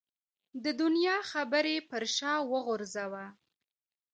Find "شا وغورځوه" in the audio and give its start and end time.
2.15-3.25